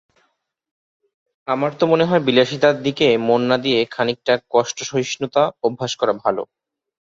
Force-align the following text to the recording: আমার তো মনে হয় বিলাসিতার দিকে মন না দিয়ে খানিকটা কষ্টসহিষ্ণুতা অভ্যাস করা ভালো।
আমার 1.47 1.71
তো 1.79 1.83
মনে 1.91 2.05
হয় 2.05 2.21
বিলাসিতার 2.27 2.75
দিকে 2.83 3.07
মন 3.27 3.41
না 3.49 3.57
দিয়ে 3.57 3.79
খানিকটা 3.91 4.33
কষ্টসহিষ্ণুতা 4.53 5.43
অভ্যাস 5.63 5.91
করা 5.99 6.13
ভালো। 6.23 6.41